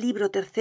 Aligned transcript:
libro 0.00 0.30
ix 0.32 0.56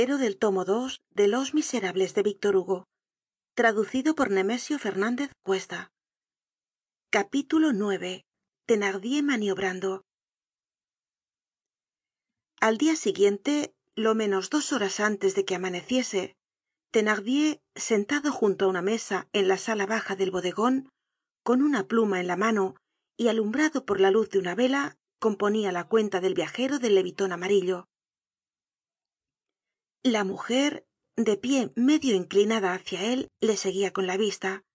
thenardier 8.65 9.23
maniobrando. 9.23 10.03
Al 12.59 12.77
dia 12.77 12.97
siguiente 12.97 13.73
lo 13.95 14.15
menos 14.15 14.49
dos 14.49 14.73
horas 14.73 14.99
antes 14.99 15.33
de 15.35 15.45
que 15.45 15.55
amaneciese 15.55 16.35
thenardier 16.91 17.61
sentado 17.73 18.33
junto 18.33 18.65
á 18.65 18.67
una 18.67 18.81
mesa 18.81 19.29
en 19.31 19.47
la 19.47 19.57
sala 19.57 19.85
baja 19.85 20.17
del 20.17 20.31
bodegon 20.31 20.89
con 21.41 21.61
una 21.61 21.87
pluma 21.87 22.19
en 22.19 22.27
la 22.27 22.35
mano 22.35 22.75
y 23.15 23.29
alumbrado 23.29 23.85
por 23.85 24.01
la 24.01 24.11
luz 24.11 24.29
de 24.29 24.39
una 24.39 24.55
vela 24.55 24.97
componia 25.19 25.71
la 25.71 25.87
cuenta 25.87 26.19
del 26.19 26.33
viajero 26.33 26.79
del 26.79 26.95
leviton 26.95 27.31
amarillo 27.31 27.87
la 30.03 30.25
mujer 30.25 30.85
de 31.15 31.37
pie 31.37 31.71
medio 31.75 32.13
inclinada 32.13 32.73
hácia 32.73 33.01
él 33.13 33.31
le 33.39 33.55
seguia 33.55 33.93
con 33.93 34.05
la 34.05 34.17
vista. 34.17 34.65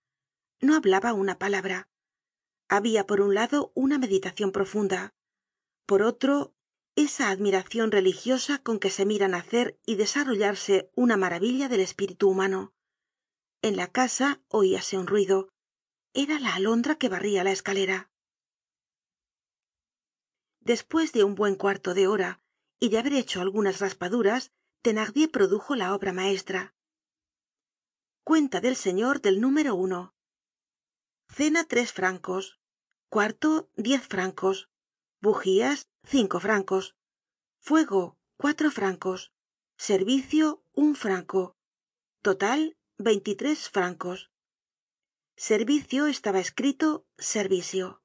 No 0.61 0.75
hablaba 0.75 1.13
una 1.13 1.39
palabra. 1.39 1.91
Habia 2.69 3.07
por 3.07 3.21
un 3.21 3.35
lado 3.35 3.71
una 3.75 3.99
meditacion 3.99 4.53
profunda. 4.53 5.15
Por 5.85 6.03
otro 6.03 6.55
esa 6.97 7.29
admiracion 7.29 7.93
religiosa 7.93 8.59
con 8.59 8.79
que 8.79 8.91
se 8.91 9.05
mira 9.05 9.29
nacer 9.29 9.79
y 9.87 9.97
desarrollarse 9.97 10.91
una 10.95 11.17
maravilla 11.19 11.69
del 11.69 11.81
espíritu 11.81 12.31
humano. 12.31 12.73
En 13.61 13.77
la 13.77 13.89
casa 13.89 14.43
oíase 14.49 14.97
un 14.97 15.07
ruido. 15.07 15.51
Era 16.15 16.41
la 16.41 16.55
alondra 16.55 16.97
que 16.97 17.11
barria 17.11 17.45
la 17.45 17.53
escalera. 17.53 18.11
Despues 20.61 21.13
de 21.13 21.23
un 21.23 21.35
buen 21.35 21.55
cuarto 21.55 21.93
de 21.93 22.07
hora 22.07 22.41
y 22.81 22.89
de 22.89 22.99
haber 22.99 23.13
hecho 23.13 23.41
algunas 23.41 23.81
raspaduras 23.81 24.53
thenardier 24.83 25.31
produjo 25.31 25.75
la 25.75 25.95
obra 25.95 26.13
maestra. 26.13 26.75
Cuenta 28.25 28.61
del 28.61 28.77
señor 28.77 29.21
del 29.21 29.41
número 29.41 29.75
uno. 29.75 30.15
Cena 31.29 31.65
tres 31.65 31.93
francos. 31.93 32.61
Cuarto 33.09 33.71
diez 33.77 34.07
francos. 34.07 34.71
Bugías 35.21 35.89
cinco 36.05 36.41
francos. 36.41 36.97
Fuego 37.59 38.19
cuatro 38.37 38.71
francos. 38.71 39.33
Servicio 39.77 40.63
un 40.73 40.95
franco. 40.95 41.57
Total 42.23 42.77
veintitres 42.99 43.69
francos. 43.69 44.31
Servicio 45.37 46.07
estaba 46.07 46.41
escrito 46.41 47.07
servicio. 47.17 48.03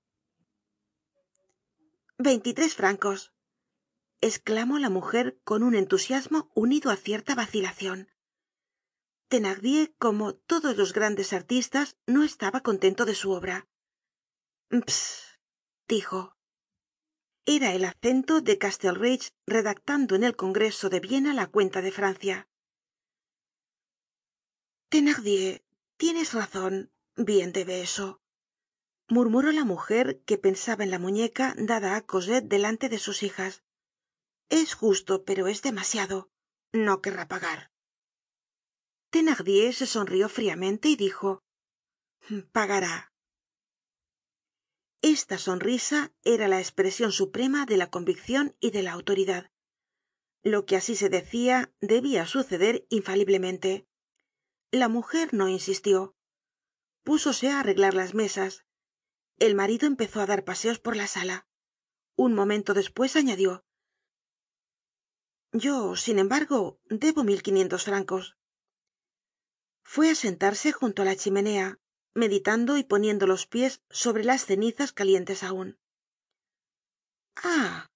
Veintitres 2.18 2.76
francos 2.76 3.33
exclamó 4.24 4.80
la 4.80 4.90
mujer 4.90 5.40
con 5.44 5.64
un 5.64 5.76
entusiasmo 5.76 6.52
unido 6.56 6.90
á 6.92 6.96
cierta 6.96 7.36
vacilacion 7.36 8.00
thenardier 9.34 9.96
como 9.98 10.36
todos 10.36 10.78
los 10.78 10.94
grandes 10.94 11.34
artistas 11.34 11.98
no 12.06 12.24
estaba 12.24 12.62
contento 12.62 13.04
de 13.04 13.16
su 13.16 13.32
obra. 13.32 13.68
Ps 14.70 15.40
dijo. 15.88 16.38
Era 17.44 17.74
el 17.74 17.84
acento 17.84 18.42
de 18.42 18.60
castelreich 18.60 19.34
redactando 19.48 20.14
en 20.14 20.24
el 20.24 20.36
congreso 20.36 20.90
de 20.92 21.00
viena 21.00 21.34
la 21.34 21.48
cuenta 21.48 21.82
de 21.82 21.92
francia. 21.92 22.48
Thenardier 24.90 25.66
tienes 25.98 26.34
razon 26.34 26.92
bien 27.16 27.54
debe 27.54 27.82
eso 27.82 28.22
murmuró 29.10 29.52
la 29.52 29.66
mujer 29.66 30.22
que 30.26 30.38
pensaba 30.38 30.84
en 30.84 30.92
la 30.92 31.00
muñeca 31.00 31.56
dada 31.58 31.96
á 31.96 32.02
cosette 32.02 32.48
delante 32.48 32.88
de 32.88 33.00
sus 33.00 33.24
hijas 33.24 33.63
es 34.50 34.74
justo 34.74 35.24
pero 35.26 35.48
es 35.48 35.62
demasiado. 35.62 36.30
No 36.72 37.02
querrá 37.02 37.28
pagar. 37.28 37.72
Thenardier 39.10 39.74
se 39.74 39.86
sonrió 39.86 40.30
fríamente 40.30 40.90
y 40.90 40.96
dijo 40.96 41.44
pagará 42.52 43.14
esta 45.04 45.38
sonrisa 45.38 46.14
era 46.24 46.48
la 46.48 46.62
espresion 46.62 47.12
suprema 47.12 47.66
de 47.66 47.76
la 47.76 47.90
conviccion 47.90 48.56
y 48.62 48.72
de 48.72 48.84
la 48.84 48.94
autoridad. 48.94 49.52
Lo 50.44 50.66
que 50.66 50.78
así 50.78 50.96
se 50.96 51.10
decia 51.10 51.74
debia 51.82 52.26
suceder 52.26 52.88
infaliblemente. 52.88 53.86
La 54.72 54.88
mujer 54.88 55.34
no 55.34 55.50
insistió. 55.50 56.16
Púsose 57.04 57.50
á 57.50 57.60
arreglar 57.60 57.96
las 57.96 58.14
mesas. 58.14 58.64
El 59.40 59.56
marido 59.56 59.88
empezó 59.88 60.22
á 60.22 60.26
dar 60.26 60.46
paseos 60.46 60.80
por 60.80 60.96
la 60.96 61.08
sala. 61.08 61.48
Un 62.16 62.34
momento 62.34 62.74
despues 62.74 63.18
añadió 63.18 63.66
yo 65.54 65.96
sin 65.96 66.20
embargo 66.20 66.80
debo 66.90 67.24
mil 67.24 67.42
quinientos 67.42 67.86
francos. 67.86 68.36
Fué 69.84 70.12
á 70.12 70.16
sentarse 70.16 70.72
junto 70.72 71.02
á 71.02 71.06
la 71.06 71.16
chimenea 71.16 71.80
meditando 72.16 72.78
y 72.78 72.84
poniendo 72.84 73.26
los 73.28 73.48
pies 73.48 73.82
sobre 73.90 74.24
las 74.24 74.46
cenizas 74.46 74.94
calientes 74.94 75.42
aun 75.44 75.80
ah 77.36 77.90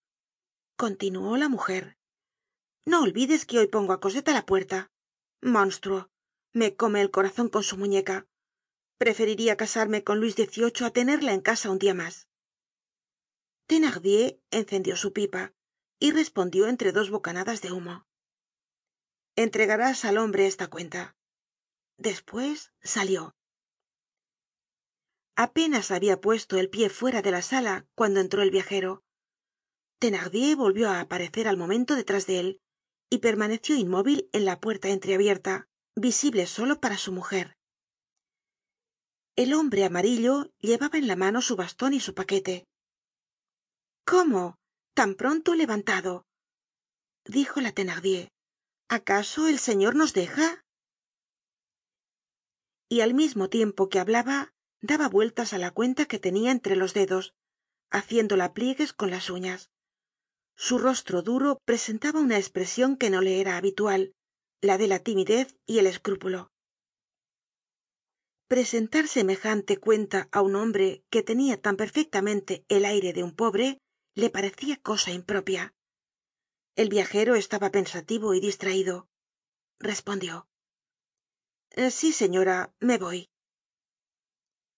continuó 0.76 1.38
la 1.38 1.50
mujer 1.50 1.98
no 2.88 3.04
olvides 3.04 3.46
que 3.46 3.60
hoy 3.60 3.68
pongo 3.68 3.92
á 3.94 4.00
cosette 4.00 4.30
á 4.32 4.34
la 4.34 4.46
puerta. 4.46 4.90
Monstruo 5.42 6.10
me 6.54 6.78
come 6.80 7.02
el 7.02 7.12
corazon 7.12 7.50
con 7.50 7.62
su 7.62 7.76
muñeca. 7.76 8.26
Preferiria 8.98 9.58
casarme 9.58 10.06
con 10.08 10.20
luis 10.22 10.36
xviii 10.40 10.86
á 10.88 10.90
tenerla 10.98 11.34
en 11.34 11.42
casa 11.42 11.70
un 11.74 11.80
dia 11.84 11.94
mas 11.94 12.16
thenardier 13.68 14.40
encendió 14.60 14.96
su 14.96 15.12
pipa 15.12 15.54
y 16.00 16.12
respondió 16.12 16.68
entre 16.68 16.92
dos 16.92 17.10
bocanadas 17.10 17.62
de 17.62 17.72
humo. 17.72 18.08
Entregarás 19.36 20.06
al 20.06 20.18
hombre 20.18 20.48
esta 20.48 20.68
cuenta. 20.68 21.16
Despues 21.98 22.72
salió. 22.82 23.36
Apenas 25.36 25.92
habia 25.92 26.20
puesto 26.20 26.58
el 26.58 26.70
pie 26.70 26.90
fuera 26.90 27.22
de 27.22 27.32
la 27.32 27.42
sala 27.42 27.86
cuando 27.96 28.20
entró 28.20 28.42
el 28.42 28.52
viajero. 28.52 29.04
Thenardier 30.00 30.56
volvió 30.56 30.90
á 30.90 31.00
aparecer 31.00 31.48
al 31.48 31.58
momento 31.58 31.96
detrás 31.96 32.26
de 32.28 32.40
él 32.40 32.62
y 33.10 33.20
permaneció 33.20 33.76
inmóvil 33.76 34.30
en 34.34 34.46
la 34.46 34.60
puerta 34.60 34.90
entreabierta 34.90 35.68
visible 35.96 36.46
solo 36.46 36.80
para 36.80 36.98
su 36.98 37.12
mujer. 37.12 37.58
El 39.36 39.54
hombre 39.54 39.86
amarillo 39.86 40.52
llevaba 40.60 40.98
en 40.98 41.08
la 41.08 41.16
mano 41.16 41.42
su 41.42 41.56
baston 41.56 41.94
y 41.94 42.00
su 42.00 42.14
paquete. 42.14 42.68
Cómo 44.06 44.60
tan 44.98 45.14
pronto 45.14 45.54
levantado. 45.54 46.26
Dijo 47.24 47.62
la 47.62 47.72
thenardier 47.72 48.30
acaso 48.90 49.48
el 49.48 49.60
señor 49.60 49.96
nos 49.96 50.14
deja 50.14 50.64
y 52.90 53.02
al 53.02 53.14
mismo 53.14 53.48
tiempo 53.48 53.90
que 53.90 54.00
hablaba 54.00 54.56
daba 54.82 55.08
vueltas 55.08 55.54
á 55.54 55.60
la 55.60 55.70
cuenta 55.70 56.06
que 56.06 56.18
tenia 56.18 56.50
entre 56.50 56.76
los 56.76 56.96
dedos 56.96 57.36
haciéndola 57.92 58.56
pliegues 58.56 58.92
con 58.92 59.12
las 59.12 59.30
uñas. 59.30 59.70
Su 60.56 60.80
rostro 60.80 61.22
duro 61.22 61.60
presentaba 61.64 62.20
una 62.20 62.40
espresion 62.40 62.98
que 62.98 63.12
no 63.12 63.22
le 63.22 63.40
era 63.40 63.56
habitual 63.56 64.14
la 64.62 64.80
de 64.80 64.88
la 64.88 64.98
timidez 64.98 65.56
y 65.68 65.78
el 65.78 65.86
escrúpulo. 65.86 66.50
Presentar 68.48 69.08
semejante 69.08 69.78
cuenta 69.78 70.28
á 70.32 70.42
un 70.42 70.56
hombre 70.56 71.04
que 71.12 71.22
tenia 71.22 71.62
tan 71.62 71.78
perfectamente 71.78 72.66
el 72.68 72.84
aire 72.84 73.14
de 73.14 73.22
un 73.22 73.36
pobre 73.36 73.78
le 74.18 74.32
parecia 74.32 74.78
cosa 74.82 75.12
impropia. 75.12 75.76
El 76.76 76.90
viajero 76.90 77.36
estaba 77.36 77.70
pensativo 77.70 78.34
y 78.34 78.40
distraido 78.40 79.08
respondió. 79.78 80.50
Sí 81.92 82.12
señora 82.12 82.74
me 82.80 82.98
voy. 82.98 83.30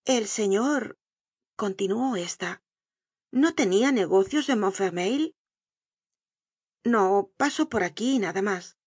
El 0.03 0.27
señor 0.27 0.99
continuó 1.55 2.17
esta 2.17 2.61
no 3.31 3.55
tenia 3.55 3.93
negocios 3.93 4.49
en 4.49 4.59
montfermeil 4.59 5.35
no 6.83 7.31
paso 7.37 7.69
por 7.69 7.83
aquí 7.83 8.19
nada 8.19 8.41
mas 8.41 8.77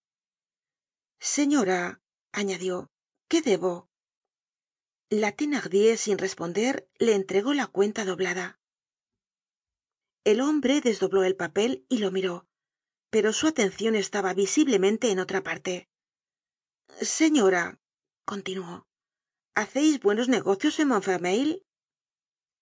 señora 1.19 2.03
añadió 2.32 2.91
qué 3.29 3.41
debo 3.41 3.88
la 5.09 5.32
thenardier 5.32 5.97
sin 5.97 6.19
responder 6.19 6.91
le 6.99 7.15
entregó 7.15 7.55
la 7.55 7.69
cuenta 7.69 8.05
doblada 8.05 8.62
el 10.25 10.41
hombre 10.41 10.81
desdobló 10.81 11.25
el 11.25 11.37
papel 11.37 11.85
y 11.89 11.99
lo 11.99 12.11
miró 12.11 12.47
pero 13.13 13.35
su 13.35 13.47
atencion 13.47 13.95
estaba 13.95 14.33
visiblemente 14.33 15.11
en 15.11 15.21
otra 15.21 15.43
parte. 15.43 15.87
Señora 17.01 17.79
continuó 18.25 18.87
haceis 19.55 20.01
buenos 20.01 20.29
negocios 20.29 20.81
en 20.81 20.89
montfermeil 20.89 21.63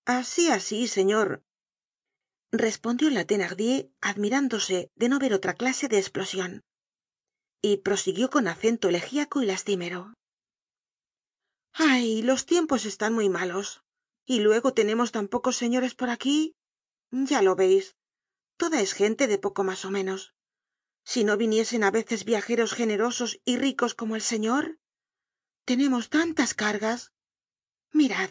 así 0.06 0.50
así 0.50 0.88
señor 0.88 1.44
respondió 2.50 3.10
la 3.10 3.24
thenardier 3.24 3.92
admirándose 4.00 4.90
de 4.96 5.08
no 5.08 5.20
ver 5.20 5.34
otra 5.34 5.54
clase 5.54 5.86
de 5.86 5.98
esplosion 5.98 6.62
y 7.62 7.76
prosiguió 7.76 8.28
con 8.28 8.48
acento 8.48 8.88
elegíaco 8.88 9.42
y 9.42 9.46
lastimero. 9.46 10.14
Ay 11.74 12.22
los 12.22 12.44
tiempos 12.44 12.86
están 12.86 13.12
muy 13.14 13.28
malos 13.28 13.84
y 14.26 14.40
luego 14.40 14.74
tenemos 14.74 15.12
tan 15.12 15.28
pocos 15.28 15.56
señores 15.56 15.94
por 15.94 16.10
aquí 16.10 16.56
ya 17.10 17.42
lo 17.42 17.56
veis. 17.56 17.96
Toda 18.56 18.80
es 18.80 18.92
gente 18.92 19.26
de 19.26 19.38
poco 19.38 19.64
mas 19.64 19.84
ó 19.84 19.90
menos. 19.90 20.34
Si 21.04 21.24
no 21.24 21.36
viniesen 21.36 21.82
á 21.84 21.90
veces 21.90 22.24
viajeros 22.24 22.72
generosos 22.74 23.40
y 23.44 23.56
ricos 23.56 23.94
como 23.94 24.16
el 24.16 24.22
señor. 24.22 24.78
Tenemos 25.64 26.10
tantas 26.10 26.54
cargas. 26.54 27.12
Mirad 27.92 28.30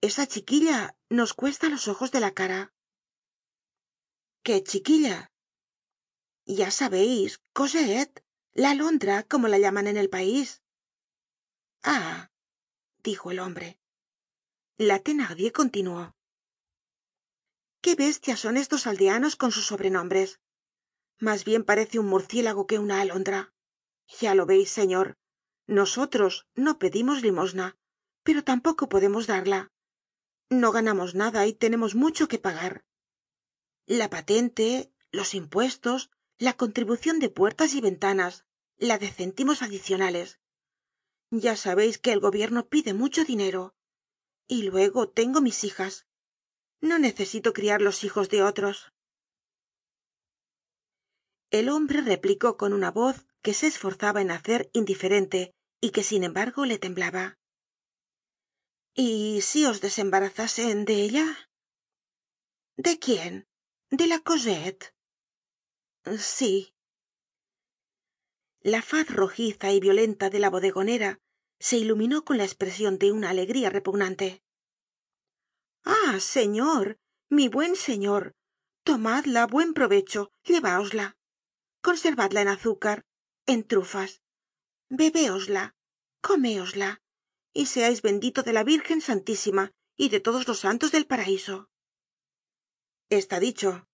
esa 0.00 0.26
chiquilla 0.26 0.96
nos 1.08 1.34
cuesta 1.34 1.68
los 1.68 1.88
ojos 1.88 2.12
de 2.12 2.20
la 2.20 2.32
cara. 2.32 2.72
Qué 4.42 4.62
chiquilla 4.62 5.32
ya 6.46 6.70
sabeis 6.70 7.42
cosette 7.52 8.24
la 8.54 8.70
alondra 8.70 9.22
como 9.24 9.48
la 9.48 9.58
llaman 9.58 9.86
en 9.86 9.96
el 9.96 10.08
país. 10.08 10.62
Ah 11.82 12.30
dijo 13.02 13.30
el 13.30 13.38
hombre. 13.38 13.78
La 14.76 14.98
thenardier 15.00 15.52
continuó 15.52 16.17
qué 17.80 17.94
bestias 17.94 18.40
son 18.40 18.56
estos 18.56 18.86
aldeanos 18.86 19.36
con 19.36 19.52
sus 19.52 19.66
sobrenombres 19.66 20.40
mas 21.18 21.44
bien 21.44 21.64
parece 21.64 21.98
un 21.98 22.06
murciélago 22.06 22.66
que 22.66 22.78
una 22.78 23.00
alondra. 23.00 23.52
Ya 24.20 24.34
lo 24.34 24.46
veis 24.46 24.70
señor. 24.70 25.18
Nosotros 25.66 26.46
no 26.54 26.78
pedimos 26.78 27.22
limosna 27.22 27.76
pero 28.22 28.44
tampoco 28.44 28.90
podemos 28.90 29.26
darla. 29.26 29.72
No 30.50 30.70
ganamos 30.70 31.14
nada 31.14 31.46
y 31.46 31.54
tenemos 31.54 31.94
mucho 31.94 32.28
que 32.28 32.38
pagar. 32.38 32.84
La 33.86 34.10
patente 34.10 34.92
los 35.10 35.32
impuestos 35.32 36.10
la 36.38 36.52
contribucion 36.52 37.20
de 37.20 37.30
puertas 37.30 37.72
y 37.72 37.80
ventanas 37.80 38.44
la 38.76 38.98
de 38.98 39.10
céntimos 39.10 39.62
adicionales. 39.62 40.40
Ya 41.30 41.56
sabeis 41.56 41.96
que 41.96 42.12
el 42.12 42.20
gobierno 42.20 42.68
pide 42.68 42.92
mucho 42.92 43.24
dinero. 43.24 43.74
Y 44.46 44.62
luego 44.62 45.08
tengo 45.08 45.40
mis 45.40 45.64
hijas 45.64 46.06
no 46.80 46.98
necesito 46.98 47.52
criar 47.52 47.82
los 47.82 48.04
hijos 48.04 48.28
de 48.28 48.42
otros. 48.42 48.92
El 51.50 51.68
hombre 51.68 52.02
replicó 52.02 52.56
con 52.56 52.72
una 52.72 52.90
voz 52.90 53.26
que 53.42 53.54
se 53.54 53.66
esforzaba 53.66 54.20
en 54.20 54.30
hacer 54.30 54.70
indiferente 54.72 55.54
y 55.80 55.90
que 55.90 56.02
sin 56.02 56.24
embargo 56.24 56.66
le 56.66 56.78
temblaba. 56.78 57.38
Y 58.94 59.40
si 59.42 59.64
os 59.64 59.80
desembarazasen 59.80 60.84
de 60.84 61.02
ella 61.02 61.50
de 62.76 62.98
quién 62.98 63.48
de 63.90 64.06
la 64.06 64.20
cosette 64.20 64.94
sí. 66.18 66.74
La 68.60 68.82
faz 68.82 69.08
rojiza 69.08 69.72
y 69.72 69.80
violenta 69.80 70.30
de 70.30 70.38
la 70.38 70.50
bodegonera 70.50 71.20
se 71.58 71.76
iluminó 71.76 72.24
con 72.24 72.38
la 72.38 72.44
espresion 72.44 72.98
de 72.98 73.12
una 73.12 73.30
alegría 73.30 73.70
repugnante 73.70 74.42
ah 75.88 76.20
señor 76.20 76.98
mi 77.30 77.48
buen 77.48 77.74
señor 77.74 78.36
tomadla 78.84 79.46
buen 79.46 79.72
provecho 79.72 80.30
lleváosla. 80.44 81.16
Conservadla 81.82 82.42
en 82.42 82.48
azúcar 82.48 83.06
en 83.46 83.66
trufas. 83.66 84.22
Bebeosla 84.90 85.74
coméosla 86.20 87.00
y 87.54 87.66
seais 87.66 88.02
bendito 88.02 88.42
de 88.42 88.52
la 88.52 88.64
virgen 88.64 89.00
santísima 89.00 89.72
y 89.96 90.10
de 90.10 90.20
todos 90.20 90.46
los 90.46 90.60
santos 90.60 90.92
del 90.92 91.06
paraiso 91.06 91.70
está 93.08 93.40
dicho. 93.40 93.88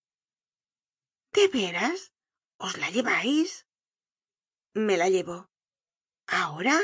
De 1.33 1.47
veras 1.47 2.13
os 2.59 2.77
la 2.79 2.91
llevais 2.91 3.69
me 4.73 4.97
la 4.97 5.09
llevo. 5.09 5.49
Ahora 6.27 6.81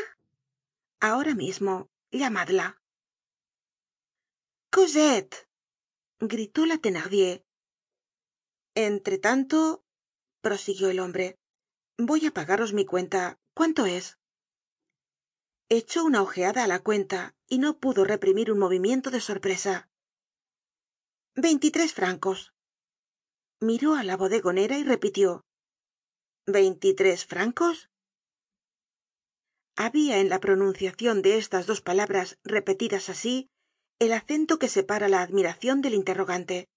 ahora 1.01 1.35
mismo 1.35 1.91
llamadla 2.13 2.80
gritó 6.20 6.64
la 6.64 6.78
thenardier. 6.78 7.44
Entre 8.76 9.19
tanto 9.19 9.84
prosiguió 10.43 10.90
el 10.90 11.00
hombre 11.00 11.38
voy 11.99 12.26
á 12.26 12.31
pagaros 12.31 12.72
mi 12.72 12.84
cuenta. 12.87 13.37
Cuánto 13.52 13.84
es 13.84 14.19
echó 15.69 16.05
una 16.05 16.22
ojeada 16.22 16.64
á 16.64 16.67
la 16.67 16.78
cuenta 16.78 17.34
y 17.49 17.58
no 17.58 17.78
pudo 17.78 18.05
reprimir 18.05 18.50
un 18.52 18.58
movimiento 18.58 19.11
de 19.11 19.20
sorpresa. 19.20 19.90
Veintitres 21.34 21.93
francos. 21.93 22.55
Miró 23.61 23.94
á 23.94 24.05
la 24.05 24.17
bodegonera 24.17 24.78
y 24.78 24.84
repitió. 24.84 25.44
Veintitres 26.46 27.26
francos 27.26 27.90
habia 29.76 30.19
en 30.19 30.28
la 30.28 30.40
pronunciacion 30.40 31.22
de 31.22 31.38
estas 31.38 31.67
dos 31.67 31.81
palabras 31.81 32.38
repetidas 32.44 33.08
así 33.08 33.50
el 34.00 34.12
acento 34.12 34.58
que 34.58 34.67
separa 34.67 35.08
la 35.08 35.23
admiracion 35.23 35.82
del 35.82 35.94
interrogante. 35.94 36.69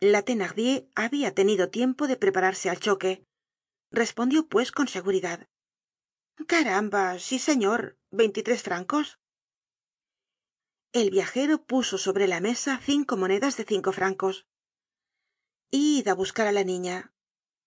La 0.00 0.22
thenardier 0.22 0.88
habia 0.94 1.34
tenido 1.34 1.68
tiempo 1.68 2.06
de 2.06 2.16
prepararse 2.16 2.70
al 2.70 2.80
choque. 2.80 3.26
Respondió 3.90 4.48
pues 4.48 4.72
con 4.72 4.88
seguridad. 4.88 5.46
Caramba 6.46 7.18
sí 7.18 7.38
señor. 7.38 7.98
Veintitres 8.10 8.62
francos 8.62 9.18
el 10.92 11.10
viajero 11.10 11.62
puso 11.62 11.98
sobre 11.98 12.26
la 12.26 12.40
mesa 12.40 12.80
cinco 12.82 13.18
monedas 13.18 13.58
de 13.58 13.64
cinco 13.64 13.92
francos. 13.92 14.46
Id 15.70 16.08
á 16.08 16.14
buscar 16.14 16.46
á 16.46 16.52
la 16.52 16.64
niña 16.64 17.12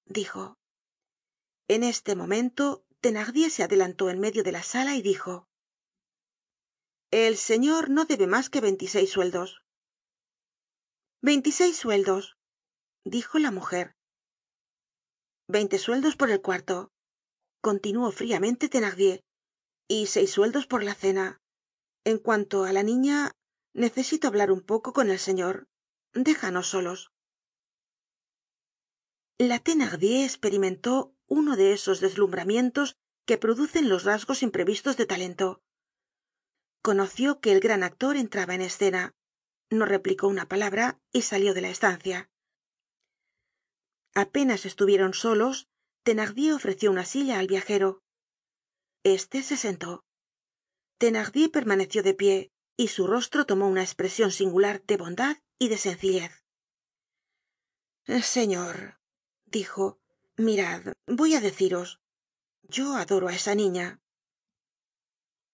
dijo. 0.06 0.58
En 1.68 1.84
este 1.84 2.16
momento 2.16 2.84
thenardier 3.02 3.52
se 3.52 3.62
adelantó 3.62 4.10
en 4.10 4.20
medio 4.20 4.42
de 4.42 4.52
la 4.52 4.64
sala 4.64 4.96
y 4.96 5.04
dijo 5.04 5.49
el 7.12 7.38
señor 7.38 7.90
no 7.90 8.06
debe 8.06 8.28
mas 8.28 8.50
que 8.50 8.62
veintiseis 8.62 9.10
sueldos. 9.12 9.64
Veintiseis 11.22 11.78
sueldos 11.78 12.38
dijo 13.04 13.40
la 13.40 13.52
mujer. 13.52 13.96
Veinte 15.48 15.80
sueldos 15.80 16.16
por 16.16 16.30
el 16.30 16.42
cuarto 16.42 16.92
continuó 17.62 18.12
fríamente 18.12 18.70
thenardier 18.70 19.22
y 19.88 20.06
seis 20.06 20.32
sueldos 20.32 20.68
por 20.68 20.84
la 20.84 20.94
cena. 20.94 21.42
En 22.06 22.20
cuanto 22.20 22.64
á 22.64 22.72
la 22.74 22.84
niña 22.84 23.32
necesito 23.74 24.28
hablar 24.28 24.52
un 24.52 24.62
poco 24.62 24.94
con 24.94 25.10
el 25.10 25.18
señor. 25.18 25.68
Déjanos 26.14 26.68
solos. 26.68 27.12
La 29.40 29.58
thenardier 29.60 30.26
esperimentó 30.26 31.16
uno 31.28 31.56
de 31.56 31.74
esos 31.74 32.02
deslumbramientos 32.02 32.98
que 33.26 33.38
producen 33.38 33.90
los 33.90 34.04
rasgos 34.04 34.44
imprevistos 34.44 34.96
de 34.98 35.06
talento 35.06 35.62
conoció 36.82 37.40
que 37.40 37.52
el 37.52 37.60
gran 37.60 37.84
actor 37.84 38.16
entraba 38.18 38.56
en 38.56 38.62
escena. 38.62 39.16
No 39.70 39.86
replicó 39.86 40.28
una 40.28 40.48
palabra 40.48 41.00
y 41.12 41.22
salió 41.22 41.54
de 41.54 41.62
la 41.62 41.70
estancia. 41.70 42.30
Apenas 44.16 44.66
estuvieron 44.66 45.14
solos 45.14 45.68
thenardier 46.04 46.54
ofreció 46.54 46.90
una 46.90 47.06
silla 47.06 47.40
al 47.40 47.48
viajero. 47.48 48.02
Este 49.04 49.44
se 49.44 49.58
sentó. 49.58 50.06
Thenardier 50.98 51.52
permaneció 51.52 52.04
de 52.04 52.14
pie 52.14 52.52
y 52.76 52.88
su 52.88 53.08
rostro 53.08 53.46
tomó 53.46 53.68
una 53.68 53.84
espresion 53.84 54.32
singular 54.32 54.82
de 54.86 54.98
bondad 54.98 55.38
y 55.60 55.70
de 55.70 55.78
sencillez. 55.78 56.44
Señor 58.24 59.00
dijo 59.46 60.00
mirad 60.38 60.94
voy 61.06 61.36
á 61.36 61.42
deciros 61.42 62.00
yo 62.64 62.96
adoro 62.96 63.28
á 63.28 63.36
esa 63.36 63.54
niña 63.54 64.00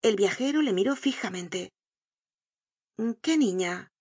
el 0.02 0.16
viajero 0.16 0.62
le 0.62 0.72
miró 0.72 0.96
fijamente. 0.96 1.72
Qué 3.22 3.36
niña 3.36 3.92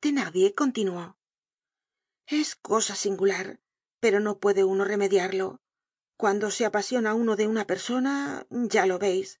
thenardier 0.00 0.54
continuó. 0.54 1.16
Es 2.26 2.56
cosa 2.56 2.94
singular 2.94 3.60
pero 4.00 4.18
no 4.18 4.38
puede 4.38 4.64
uno 4.64 4.84
remediarlo. 4.84 5.60
Cuando 6.16 6.50
se 6.50 6.64
apasiona 6.64 7.14
uno 7.14 7.36
de 7.36 7.46
una 7.46 7.66
persona 7.66 8.46
ya 8.50 8.86
lo 8.86 8.98
veis. 8.98 9.40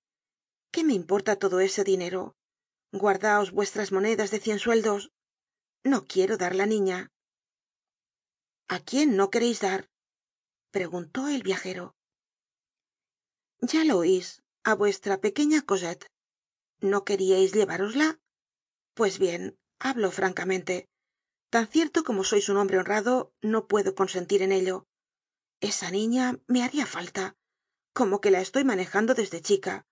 Qué 0.70 0.84
me 0.84 0.92
importa 0.94 1.36
todo 1.36 1.60
ese 1.60 1.82
dinero 1.82 2.36
guardaos 2.92 3.52
vuestras 3.52 3.92
monedas 3.92 4.30
de 4.30 4.40
cien 4.40 4.58
sueldos. 4.58 5.12
No 5.84 6.06
quiero 6.06 6.36
dar 6.36 6.54
la 6.54 6.66
niña 6.66 7.10
a 8.68 8.78
quién 8.78 9.16
no 9.16 9.30
quereis 9.30 9.60
dar 9.60 9.90
preguntó 10.70 11.28
el 11.28 11.42
viajero. 11.42 11.96
Ya 13.60 13.84
lo 13.84 13.98
oís 13.98 14.42
a 14.64 14.74
vuestra 14.74 15.20
pequeña 15.20 15.62
cosette. 15.62 16.06
No 16.80 17.04
queríais 17.04 17.52
llevárosla 17.52 18.20
pues 19.00 19.18
bien 19.18 19.58
hablo 19.78 20.10
francamente. 20.10 20.86
Tan 21.48 21.66
cierto 21.66 22.04
como 22.04 22.22
sois 22.22 22.50
un 22.50 22.58
hombre 22.58 22.78
honrado 22.78 23.32
no 23.40 23.66
puedo 23.66 23.94
consentir 23.94 24.42
en 24.42 24.52
ello. 24.52 24.86
Esa 25.60 25.90
niña 25.90 26.38
me 26.46 26.62
haria 26.62 26.84
falta 26.84 27.34
como 27.94 28.20
que 28.20 28.30
la 28.30 28.42
estoy 28.42 28.64
manejando 28.64 29.14
desde 29.14 29.40
chica. 29.40 29.86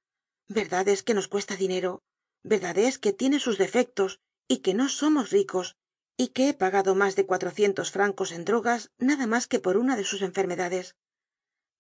Verdad 0.47 0.89
es 0.89 1.03
que 1.03 1.15
nos 1.15 1.27
cuesta 1.27 1.57
dinero. 1.57 2.03
Verdad 2.43 2.77
es 2.77 2.99
que 2.99 3.15
tiene 3.15 3.41
sus 3.41 3.57
defectos 3.57 4.21
y 4.47 4.59
que 4.59 4.75
no 4.75 4.91
somos 4.91 5.31
ricos 5.31 5.77
y 6.19 6.29
que 6.29 6.51
he 6.51 6.55
pagado 6.55 6.95
mas 6.95 7.17
de 7.17 7.25
cuatrocientos 7.25 7.91
francos 7.91 8.31
en 8.31 8.45
drogas 8.45 8.91
nada 8.99 9.27
mas 9.27 9.47
que 9.47 9.59
por 9.59 9.79
una 9.79 9.97
de 9.97 10.05
sus 10.05 10.21
enfermedades. 10.21 10.97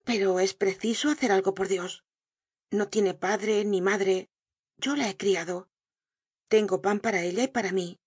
Pero 0.04 0.40
es 0.40 0.54
preciso 0.54 1.10
hacer 1.10 1.30
algo 1.30 1.52
por 1.52 1.68
dios 1.68 2.04
no 2.70 2.88
tiene 2.88 3.14
padre 3.14 3.64
ni 3.64 3.80
madre. 3.80 4.28
Yo 4.76 4.96
la 4.96 5.08
he 5.08 5.16
criado. 5.16 5.68
Tengo 6.48 6.80
pan 6.82 7.00
para 7.00 7.22
ella 7.22 7.44
y 7.44 7.48
para 7.48 7.72
mí. 7.72 7.98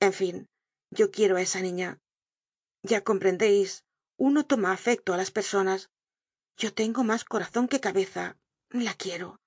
En 0.00 0.12
fin 0.12 0.48
yo 0.90 1.10
quiero 1.10 1.36
á 1.36 1.42
esa 1.42 1.60
niña. 1.60 2.00
Ya 2.82 3.02
comprendeis 3.02 3.84
uno 4.16 4.46
toma 4.46 4.72
afecto 4.72 5.12
á 5.12 5.16
las 5.16 5.30
personas. 5.30 5.90
Yo 6.56 6.72
tengo 6.72 7.04
mas 7.04 7.24
corazon 7.24 7.68
que 7.68 7.80
cabeza. 7.80 8.38
La 8.70 8.94
quiero. 8.94 9.40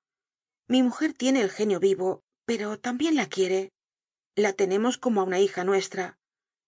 Mi 0.68 0.84
mujer 0.84 1.14
tiene 1.14 1.42
el 1.42 1.50
genio 1.50 1.80
vivo 1.80 2.24
pero 2.46 2.80
tambien 2.80 3.16
la 3.16 3.28
quiere. 3.28 3.72
La 4.36 4.54
tenemos 4.54 4.98
como 4.98 5.22
á 5.22 5.24
una 5.24 5.40
hija 5.40 5.64
nuestra. 5.64 6.18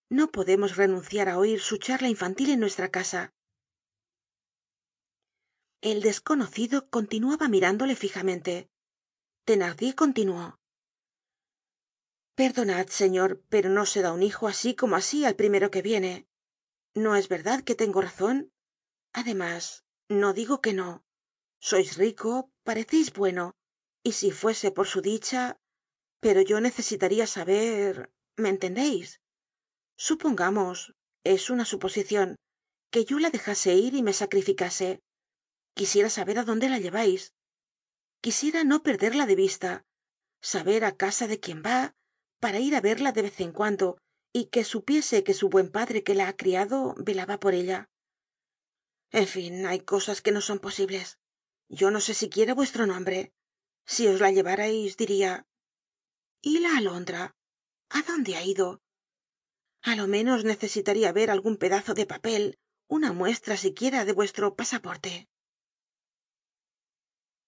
No 0.09 0.31
podemos 0.31 0.77
renunciar 0.77 1.27
á 1.29 1.37
oir 1.37 1.59
su 1.59 1.77
charla 1.77 2.07
infantil 2.07 2.49
en 2.51 2.59
nuestra 2.59 2.89
casa 2.89 3.33
el 5.81 6.01
desconocido 6.01 6.89
continuaba 6.89 7.47
mirándole 7.47 7.95
fijamente. 7.95 8.69
Thenardier 9.45 9.95
continuó. 9.95 10.59
Perdonad 12.35 12.87
señor 12.87 13.43
pero 13.49 13.69
no 13.69 13.85
se 13.87 14.01
da 14.01 14.13
un 14.13 14.21
hijo 14.21 14.47
así 14.47 14.75
como 14.75 14.95
así 14.95 15.25
al 15.25 15.35
primero 15.35 15.71
que 15.71 15.81
viene. 15.81 16.27
No 16.93 17.15
es 17.15 17.27
verdad 17.29 17.63
que 17.63 17.75
tengo 17.75 18.01
razon 18.01 18.51
además 19.11 19.83
no 20.07 20.33
digo 20.33 20.61
que 20.61 20.73
no. 20.73 21.03
Sois 21.59 21.97
rico 21.97 22.51
pareceis 22.63 23.13
bueno. 23.13 23.55
Y 24.03 24.13
si 24.13 24.31
fuese 24.31 24.71
por 24.71 24.87
su 24.87 25.01
dicha 25.01 25.57
pero 26.19 26.41
yo 26.41 26.61
necesitaría 26.61 27.25
saber 27.25 28.11
me 28.37 28.49
entendeis 28.49 29.19
supongamos 29.97 30.93
es 31.23 31.49
una 31.49 31.65
suposicion 31.65 32.35
que 32.91 33.05
yo 33.05 33.17
la 33.19 33.31
dejase 33.31 33.73
ir 33.73 33.95
y 33.95 34.03
me 34.03 34.13
sacrificase 34.13 35.01
quisiera 35.77 36.09
saber 36.09 36.37
á 36.39 36.43
dónde 36.43 36.67
la 36.69 36.79
llevais 36.83 37.33
quisiera 38.21 38.63
no 38.63 38.83
perderla 38.83 39.25
de 39.25 39.35
vista 39.35 39.71
saber 40.41 40.81
á 40.83 40.91
casa 41.03 41.25
de 41.31 41.39
quién 41.43 41.59
va 41.67 41.95
para 42.43 42.59
ir 42.59 42.73
á 42.75 42.81
verla 42.81 43.11
de 43.11 43.23
vez 43.27 43.37
en 43.45 43.51
cuando 43.51 43.97
y 44.33 44.45
que 44.53 44.63
supiese 44.63 45.23
que 45.25 45.33
su 45.33 45.49
buen 45.49 45.69
padre 45.69 46.03
que 46.03 46.15
la 46.15 46.27
ha 46.27 46.37
criado 46.37 46.95
velaba 46.97 47.39
por 47.39 47.53
ella. 47.53 47.89
En 49.11 49.27
fin 49.27 49.65
hay 49.65 49.81
cosas 49.81 50.21
que 50.21 50.31
no 50.31 50.39
son 50.39 50.59
posibles. 50.59 51.19
Yo 51.67 51.91
no 51.91 51.99
sé 51.99 52.13
siquiera 52.13 52.53
vuestro 52.53 52.85
nombre. 52.85 53.33
Si 53.85 54.07
os 54.07 54.21
la 54.21 54.31
llevarais 54.31 54.95
diria 54.95 55.45
y 56.41 56.59
la 56.59 56.77
alondra 56.77 57.35
a 57.89 58.01
dónde 58.03 58.35
ha 58.35 58.43
ido 58.43 58.81
a 59.83 59.95
lo 59.95 60.07
menos 60.07 60.43
necesitaría 60.43 61.11
ver 61.11 61.29
algun 61.31 61.57
pedazo 61.57 61.93
de 61.93 62.05
papel 62.05 62.59
una 62.87 63.13
muestra 63.13 63.57
siquiera 63.57 64.05
de 64.05 64.13
vuestro 64.13 64.55
pasaporte 64.55 65.27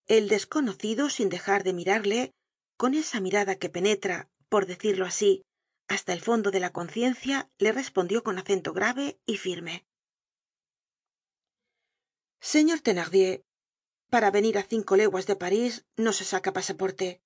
el 0.07 0.27
desconocido 0.27 1.09
sin 1.09 1.29
dejar 1.29 1.63
de 1.63 1.73
mirarle 1.73 2.33
con 2.77 2.93
esa 2.93 3.19
mirada 3.19 3.55
que 3.55 3.69
penetra 3.69 4.29
por 4.49 4.65
decirlo 4.65 5.05
así 5.05 5.43
hasta 5.87 6.13
el 6.13 6.21
fondo 6.21 6.51
de 6.51 6.59
la 6.59 6.71
conciencia 6.71 7.49
le 7.57 7.71
respondió 7.71 8.23
con 8.23 8.37
acento 8.37 8.73
grave 8.73 9.19
y 9.25 9.37
firme. 9.37 9.85
Señor 12.39 12.79
thenardier 12.81 13.43
para 14.09 14.31
venir 14.31 14.57
á 14.57 14.63
cinco 14.73 14.95
leguas 14.95 15.25
de 15.27 15.35
parís 15.35 15.85
no 15.95 16.11
se 16.13 16.25
saca 16.25 16.53
pasaporte. 16.53 17.21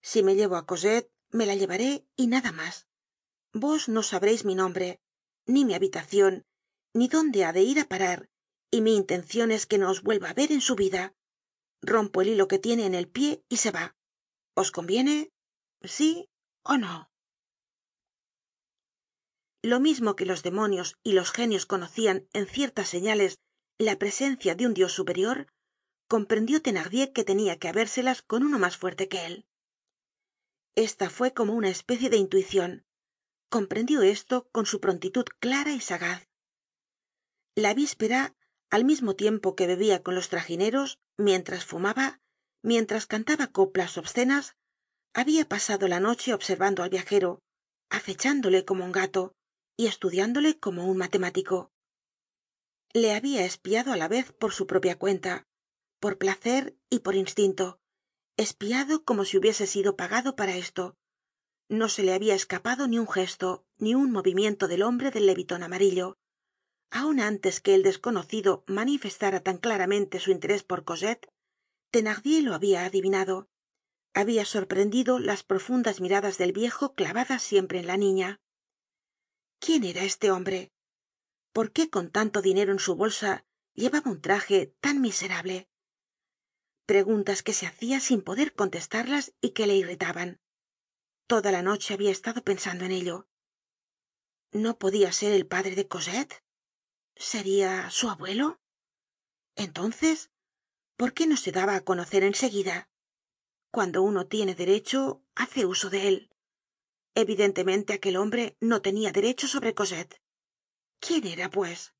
Si 0.00 0.22
me 0.22 0.34
llevo 0.34 0.56
á 0.56 0.66
cosette 0.66 1.10
me 1.30 1.46
la 1.46 1.54
llevaré 1.54 2.06
y 2.16 2.26
nada 2.26 2.52
mas 2.52 2.86
vos 3.52 3.88
no 3.88 4.02
sabreis 4.02 4.44
mi 4.44 4.54
nombre 4.54 5.00
ni 5.46 5.64
mi 5.64 5.74
habitacion 5.74 6.44
ni 6.94 7.08
dónde 7.08 7.44
ha 7.44 7.52
de 7.52 7.62
ir 7.62 7.78
á 7.80 7.84
parar 7.88 8.28
y 8.70 8.80
mi 8.80 8.96
intencion 8.96 9.50
es 9.50 9.66
que 9.66 9.78
no 9.78 9.90
os 9.90 10.02
vuelva 10.02 10.30
á 10.30 10.34
ver 10.34 10.52
en 10.52 10.60
su 10.60 10.74
vida 10.76 11.14
rompo 11.82 12.22
el 12.22 12.28
hilo 12.28 12.48
que 12.48 12.58
tiene 12.58 12.86
en 12.86 12.94
el 12.94 13.08
pie 13.08 13.44
y 13.48 13.58
se 13.58 13.70
va. 13.70 13.96
Os 14.54 14.70
conviene 14.70 15.30
sí 15.82 16.28
ó 16.62 16.76
no 16.78 17.12
lo 19.62 19.78
mismo 19.78 20.16
que 20.16 20.26
los 20.26 20.42
demonios 20.42 20.98
y 21.04 21.12
los 21.12 21.30
genios 21.30 21.66
conocian 21.66 22.28
en 22.32 22.46
ciertas 22.46 22.88
señales 22.88 23.38
la 23.78 23.96
presencia 23.96 24.56
de 24.56 24.66
un 24.66 24.74
dios 24.74 24.92
superior 24.92 25.46
comprendió 26.08 26.60
thenardier 26.60 27.12
que 27.12 27.24
tenia 27.24 27.58
que 27.58 27.68
habérselas 27.68 28.22
con 28.22 28.42
uno 28.42 28.58
mas 28.58 28.76
fuerte 28.76 29.08
que 29.08 29.24
él. 29.24 29.46
Esta 30.74 31.10
fue 31.10 31.32
como 31.32 31.54
una 31.54 31.68
especie 31.68 32.10
de 32.10 32.16
intuicion 32.16 32.84
comprendió 33.48 34.02
esto 34.02 34.48
con 34.50 34.66
su 34.66 34.80
prontitud 34.80 35.24
clara 35.38 35.72
y 35.72 35.80
sagaz. 35.80 36.26
La 37.54 37.74
víspera 37.74 38.34
al 38.72 38.86
mismo 38.86 39.14
tiempo 39.14 39.54
que 39.54 39.66
bebia 39.66 40.02
con 40.02 40.14
los 40.14 40.30
tragineros 40.30 40.98
mientras 41.18 41.66
fumaba 41.66 42.20
mientras 42.62 43.06
cantaba 43.06 43.48
coplas 43.48 43.98
obscenas 43.98 44.56
habia 45.12 45.46
pasado 45.46 45.88
la 45.88 46.00
noche 46.00 46.32
observando 46.32 46.82
al 46.82 46.88
viajero 46.88 47.42
acechándole 47.90 48.64
como 48.64 48.86
un 48.86 48.92
gato 48.92 49.34
y 49.76 49.88
estudiándole 49.88 50.58
como 50.58 50.86
un 50.86 50.96
matemático. 50.96 51.70
Le 52.94 53.12
habia 53.12 53.44
espiado 53.44 53.92
á 53.92 53.96
la 53.98 54.08
vez 54.08 54.32
por 54.32 54.52
su 54.54 54.66
propia 54.66 54.98
cuenta 54.98 55.44
por 56.00 56.16
placer 56.16 56.74
y 56.88 57.00
por 57.00 57.14
instinto 57.14 57.78
espiado 58.38 59.04
como 59.04 59.26
si 59.26 59.36
hubiese 59.36 59.66
sido 59.66 59.96
pagado 59.96 60.34
para 60.34 60.56
esto. 60.56 60.96
No 61.68 61.90
se 61.90 62.02
le 62.02 62.14
habia 62.14 62.34
escapado 62.34 62.88
ni 62.88 62.98
un 62.98 63.08
gesto 63.08 63.66
ni 63.76 63.94
un 63.94 64.10
movimiento 64.10 64.66
del 64.66 64.82
hombre 64.82 65.10
del 65.10 65.26
leviton 65.26 65.62
amarillo 65.62 66.16
aun 66.92 67.18
antes 67.18 67.60
que 67.60 67.74
el 67.74 67.82
desconocido 67.82 68.62
manifestara 68.68 69.40
tan 69.40 69.56
claramente 69.58 70.20
su 70.20 70.30
interés 70.30 70.62
por 70.62 70.84
cosette 70.84 71.28
thenardier 71.90 72.44
lo 72.44 72.54
habia 72.54 72.84
adivinado. 72.84 73.48
Habia 74.14 74.44
sorprendido 74.44 75.18
las 75.18 75.42
profundas 75.42 76.00
miradas 76.00 76.36
del 76.36 76.52
viejo 76.52 76.94
clavadas 76.94 77.42
siempre 77.42 77.80
en 77.80 77.86
la 77.86 77.96
niña. 77.96 78.40
Quién 79.58 79.84
era 79.84 80.04
este 80.04 80.30
hombre 80.30 80.72
por 81.52 81.72
qué 81.72 81.90
con 81.90 82.10
tanto 82.10 82.40
dinero 82.40 82.72
en 82.72 82.78
su 82.78 82.96
bolsa 82.96 83.44
llevaba 83.74 84.10
un 84.10 84.20
traje 84.20 84.74
tan 84.80 85.00
miserable 85.00 85.68
preguntas 86.86 87.42
que 87.42 87.52
se 87.52 87.66
hacia 87.66 88.00
sin 88.00 88.22
poder 88.22 88.54
contestarlas 88.54 89.32
y 89.40 89.50
que 89.50 89.66
le 89.66 89.76
irritaban. 89.76 90.40
Toda 91.26 91.52
la 91.52 91.62
noche 91.62 91.94
habia 91.94 92.10
estado 92.10 92.42
pensando 92.42 92.84
en 92.84 92.90
ello. 92.90 93.28
No 94.50 94.78
podia 94.78 95.12
ser 95.12 95.32
el 95.32 95.46
padre 95.46 95.74
de 95.74 95.88
sería 97.16 97.90
su 97.90 98.08
abuelo 98.08 98.60
entonces 99.56 100.30
por 100.96 101.12
qué 101.14 101.26
no 101.26 101.36
se 101.36 101.52
daba 101.52 101.74
á 101.76 101.80
conocer 101.80 102.22
en 102.22 102.34
seguida 102.34 102.88
cuando 103.70 104.02
uno 104.02 104.26
tiene 104.26 104.54
derecho 104.54 105.24
hace 105.34 105.64
uso 105.64 105.88
de 105.88 106.06
él. 106.08 106.30
Evidentemente 107.14 107.94
aquel 107.94 108.16
hombre 108.16 108.56
no 108.60 108.82
tenia 108.82 109.12
derecho 109.12 109.48
sobre 109.48 109.74
cosette. 109.74 110.20
Quién 111.00 111.26
era 111.26 111.50
pues 111.50 111.94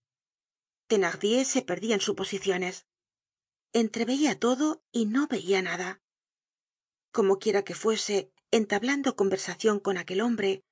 thenardier 0.86 1.46
se 1.46 1.62
perdia 1.62 1.94
en 1.94 2.00
suposiciones. 2.02 2.86
Entreveia 3.72 4.38
todo 4.38 4.84
y 4.92 5.06
no 5.06 5.26
veia 5.26 5.62
nada. 5.62 6.02
Como 7.10 7.38
quiera 7.38 7.62
que 7.64 7.74
fuese 7.74 8.30
entablando 8.50 9.16
conversacion 9.16 9.80
con 9.80 9.96
aquel 9.96 10.20
hombre 10.20 10.62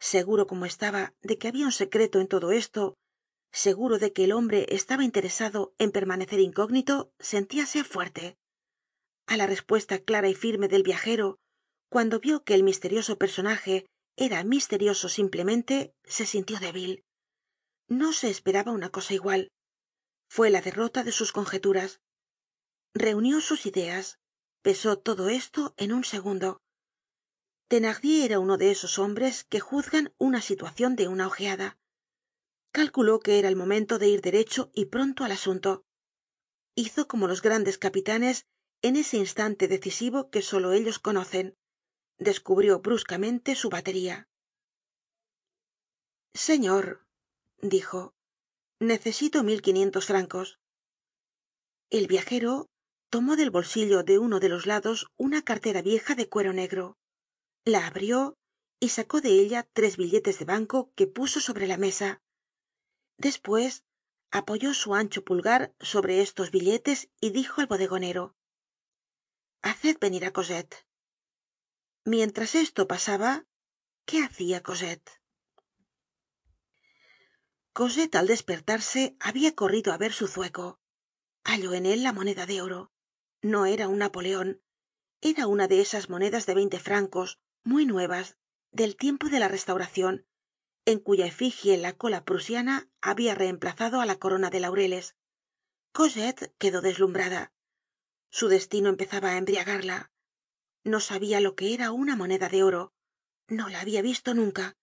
seguro 0.00 0.48
como 0.48 0.66
estaba 0.66 1.14
de 1.22 1.38
que 1.38 1.46
habia 1.48 1.66
un 1.66 1.72
secreto 1.72 2.20
en 2.20 2.26
todo 2.26 2.50
esto 2.50 2.97
seguro 3.52 3.98
de 3.98 4.12
que 4.12 4.24
el 4.24 4.32
hombre 4.32 4.66
estaba 4.68 5.04
interesado 5.04 5.74
en 5.78 5.90
permanecer 5.90 6.40
incógnito 6.40 7.12
sentíase 7.18 7.84
fuerte. 7.84 8.38
A 9.26 9.36
la 9.36 9.46
respuesta 9.46 9.98
clara 9.98 10.28
y 10.28 10.34
firme 10.34 10.68
del 10.68 10.82
viajero 10.82 11.38
cuando 11.88 12.20
vio 12.20 12.44
que 12.44 12.54
el 12.54 12.62
misterioso 12.62 13.16
personaje 13.18 13.86
era 14.16 14.44
misterioso 14.44 15.08
simplemente 15.08 15.94
se 16.04 16.26
sintió 16.26 16.58
débil. 16.58 17.04
No 17.88 18.12
se 18.12 18.28
esperaba 18.28 18.72
una 18.72 18.90
cosa 18.90 19.14
igual. 19.14 19.50
Fue 20.28 20.50
la 20.50 20.60
derrota 20.60 21.04
de 21.04 21.12
sus 21.12 21.32
conjeturas. 21.32 22.00
Reunió 22.94 23.40
sus 23.40 23.64
ideas. 23.64 24.18
Pesó 24.60 24.98
todo 24.98 25.28
esto 25.30 25.72
en 25.76 25.92
un 25.92 26.04
segundo. 26.04 26.60
Thenardier 27.68 28.24
era 28.24 28.38
uno 28.38 28.58
de 28.58 28.70
esos 28.70 28.98
hombres 28.98 29.44
que 29.44 29.60
juzgan 29.60 30.12
una 30.18 30.42
situacion 30.42 30.96
de 30.96 31.08
una 31.08 31.26
ojeada 31.26 31.77
calculó 32.72 33.20
que 33.20 33.38
era 33.38 33.48
el 33.48 33.56
momento 33.56 33.98
de 33.98 34.08
ir 34.08 34.20
derecho 34.20 34.70
y 34.74 34.86
pronto 34.86 35.24
al 35.24 35.32
asunto. 35.32 35.84
Hizo 36.74 37.08
como 37.08 37.26
los 37.26 37.42
grandes 37.42 37.78
capitanes 37.78 38.46
en 38.82 38.96
ese 38.96 39.16
instante 39.16 39.68
decisivo 39.68 40.30
que 40.30 40.42
solo 40.42 40.72
ellos 40.72 40.98
conocen. 40.98 41.56
Descubrió 42.18 42.80
bruscamente 42.80 43.54
su 43.54 43.68
batería. 43.68 44.28
Señor 46.34 47.06
dijo 47.60 48.14
necesito 48.80 49.42
mil 49.42 49.60
quinientos 49.60 50.06
francos 50.06 50.60
el 51.90 52.06
viajero 52.06 52.68
tomó 53.08 53.34
del 53.36 53.50
bolsillo 53.50 54.02
de 54.02 54.18
uno 54.18 54.40
de 54.40 54.50
los 54.50 54.66
lados 54.66 55.06
una 55.16 55.42
cartera 55.42 55.80
vieja 55.80 56.14
de 56.14 56.28
cuero 56.28 56.52
negro. 56.52 56.98
La 57.64 57.86
abrió 57.86 58.36
y 58.78 58.90
sacó 58.90 59.22
de 59.22 59.30
ella 59.30 59.66
tres 59.72 59.96
billetes 59.96 60.38
de 60.38 60.44
banco 60.44 60.92
que 60.94 61.06
puso 61.06 61.40
sobre 61.40 61.66
la 61.66 61.78
mesa 61.78 62.20
despues 63.18 63.84
apoyó 64.30 64.74
su 64.74 64.94
ancho 64.94 65.24
pulgar 65.24 65.74
sobre 65.80 66.22
estos 66.22 66.50
billetes 66.50 67.10
y 67.20 67.30
dijo 67.30 67.60
al 67.60 67.66
bodegonero 67.66 68.36
haced 69.62 69.98
venir 70.00 70.24
á 70.24 70.32
cosette 70.32 70.86
mientras 72.04 72.54
esto 72.54 72.86
pasaba 72.86 73.44
qué 74.06 74.22
hacia 74.22 74.62
cosette 74.62 75.20
cosette 77.72 78.16
al 78.16 78.26
despertarse 78.26 79.16
habia 79.20 79.54
corrido 79.54 79.92
á 79.92 79.98
ver 79.98 80.12
su 80.12 80.26
zueco. 80.26 80.80
Halló 81.44 81.74
en 81.74 81.86
él 81.86 82.02
la 82.02 82.12
moneda 82.12 82.44
de 82.44 82.60
oro. 82.60 82.90
No 83.40 83.66
era 83.66 83.86
un 83.86 83.98
napoleon 83.98 84.60
era 85.20 85.46
una 85.48 85.66
de 85.66 85.80
esas 85.80 86.08
monedas 86.08 86.46
de 86.46 86.54
veinte 86.54 86.78
francos 86.78 87.40
muy 87.64 87.86
nuevas 87.86 88.36
del 88.70 88.96
tiempo 88.96 89.28
de 89.28 89.40
la 89.40 89.48
restauracion 89.48 90.26
en 90.90 90.98
cuya 91.06 91.26
efigie 91.26 91.76
la 91.76 91.92
cola 92.02 92.20
prusiana 92.28 92.76
habia 93.10 93.34
reemplazado 93.42 93.96
á 94.02 94.04
la 94.10 94.18
corona 94.22 94.48
de 94.54 94.60
laureles. 94.64 95.06
Cosette 95.98 96.42
quedó 96.60 96.80
deslumhrada 96.88 97.42
su 98.30 98.48
destino 98.48 98.88
empezaba 98.88 99.32
á 99.32 99.36
embriagarla. 99.38 100.10
No 100.84 101.00
sabia 101.00 101.40
lo 101.40 101.54
que 101.54 101.74
era 101.74 101.92
una 101.92 102.16
moneda 102.16 102.48
de 102.48 102.62
oro. 102.62 102.92
No 103.48 103.68
la 103.68 103.80
habia 103.80 104.02
visto 104.02 104.34
nunca. 104.34 104.76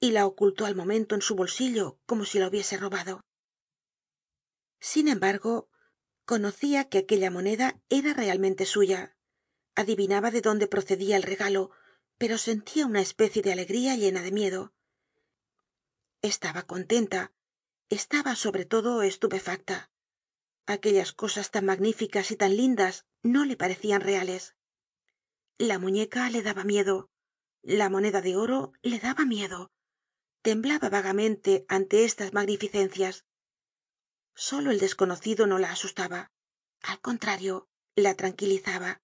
Y 0.00 0.10
la 0.12 0.26
ocultó 0.26 0.66
al 0.66 0.76
momento 0.76 1.14
en 1.14 1.22
su 1.22 1.34
bolsillo 1.34 1.98
como 2.06 2.24
si 2.24 2.38
la 2.38 2.48
hubiese 2.48 2.76
robado. 2.76 3.20
Sin 4.80 5.08
embargo 5.08 5.68
conocia 6.24 6.88
que 6.88 6.98
aquella 6.98 7.30
moneda 7.30 7.80
era 7.88 8.12
realmente 8.14 8.66
suya. 8.66 9.16
Adivinaba 9.74 10.30
de 10.30 10.40
dónde 10.40 10.66
procedia 10.66 11.16
el 11.16 11.22
regalo 11.22 11.70
pero 12.18 12.36
sentia 12.36 12.84
una 12.84 13.00
especie 13.00 13.42
de 13.42 13.52
alegría 13.52 13.94
llena 13.94 14.22
de 14.22 14.32
miedo 14.32 14.74
estaba 16.22 16.62
contenta 16.64 17.32
estaba 17.90 18.34
sobre 18.36 18.64
todo 18.64 19.02
estupefacta. 19.02 19.90
Aquellas 20.66 21.12
cosas 21.12 21.50
tan 21.50 21.64
magníficas 21.64 22.30
y 22.30 22.36
tan 22.36 22.56
lindas 22.56 23.06
no 23.22 23.44
le 23.44 23.56
parecian 23.56 24.00
reales. 24.00 24.54
La 25.56 25.78
muñeca 25.78 26.28
le 26.30 26.42
daba 26.42 26.64
miedo 26.64 27.10
la 27.62 27.88
moneda 27.88 28.20
de 28.20 28.36
oro 28.36 28.72
le 28.82 28.98
daba 28.98 29.24
miedo 29.24 29.70
temblaba 30.42 30.88
vagamente 30.88 31.66
ante 31.68 32.04
estas 32.04 32.32
magnificencias. 32.32 33.24
Solo 34.34 34.70
el 34.70 34.78
desconocido 34.78 35.46
no 35.46 35.58
la 35.58 35.72
asustaba 35.72 36.30
al 36.82 37.00
contrario 37.00 37.68
la 37.96 38.14
tranquilizaba. 38.14 39.02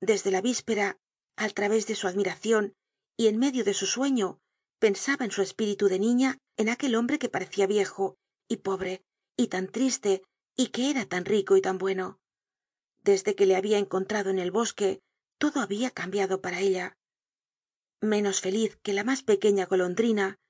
Desde 0.00 0.30
la 0.30 0.40
víspera 0.40 0.98
al 1.36 1.52
través 1.54 1.86
de 1.86 1.94
su 1.94 2.06
admiracion 2.06 2.74
y 3.16 3.26
en 3.26 3.38
medio 3.38 3.64
de 3.64 3.74
su 3.74 3.86
sueño 3.86 4.40
pensaba 4.82 5.24
en 5.24 5.30
su 5.30 5.42
espíritu 5.42 5.86
de 5.86 6.00
niña 6.00 6.38
en 6.56 6.68
aquel 6.68 6.96
hombre 6.96 7.20
que 7.20 7.28
parecia 7.28 7.68
viejo 7.68 8.16
y 8.48 8.56
pobre 8.56 9.04
y 9.36 9.46
tan 9.46 9.68
triste 9.68 10.24
y 10.56 10.70
que 10.72 10.90
era 10.90 11.06
tan 11.06 11.24
rico 11.24 11.56
y 11.56 11.60
tan 11.60 11.78
bueno. 11.78 12.18
Desde 13.00 13.36
que 13.36 13.46
le 13.46 13.54
habia 13.54 13.78
encontrado 13.78 14.30
en 14.30 14.40
el 14.40 14.50
bosque 14.50 14.98
todo 15.38 15.60
habia 15.60 15.92
cambiado 15.92 16.40
para 16.40 16.58
ella. 16.58 16.96
Menos 18.00 18.40
feliz 18.40 18.76
que 18.82 18.92
la 18.92 19.04
mas 19.04 19.22
pequeña 19.22 19.66
golondrina 19.66 20.40